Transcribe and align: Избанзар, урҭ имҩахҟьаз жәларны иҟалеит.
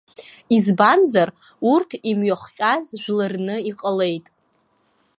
Избанзар, 0.55 1.29
урҭ 1.71 1.89
имҩахҟьаз 2.09 2.85
жәларны 3.01 3.55
иҟалеит. 3.69 4.25